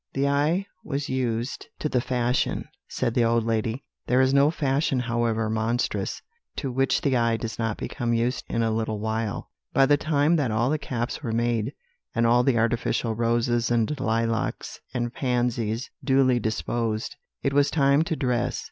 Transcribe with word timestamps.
"The 0.13 0.27
eye 0.27 0.65
was 0.83 1.09
used 1.09 1.67
to 1.77 1.87
the 1.87 2.01
fashion," 2.01 2.67
said 2.87 3.13
the 3.13 3.23
old 3.23 3.43
lady; 3.43 3.83
"there 4.07 4.19
is 4.19 4.33
no 4.33 4.49
fashion, 4.49 5.01
however 5.01 5.47
monstrous, 5.47 6.23
to 6.55 6.71
which 6.71 7.01
the 7.01 7.15
eye 7.15 7.37
does 7.37 7.59
not 7.59 7.77
become 7.77 8.11
used 8.11 8.43
in 8.49 8.63
a 8.63 8.71
little 8.71 8.97
while. 8.99 9.51
"By 9.73 9.85
the 9.85 9.97
time 9.97 10.37
that 10.37 10.49
all 10.49 10.71
the 10.71 10.79
caps 10.79 11.21
were 11.21 11.31
made, 11.33 11.73
and 12.15 12.25
all 12.25 12.41
the 12.41 12.57
artificial 12.57 13.13
roses, 13.13 13.69
and 13.69 13.91
lilacs, 13.99 14.79
and 14.91 15.13
pansies 15.13 15.91
duly 16.03 16.39
disposed, 16.39 17.15
it 17.43 17.53
was 17.53 17.69
time 17.69 18.01
to 18.05 18.15
dress. 18.15 18.59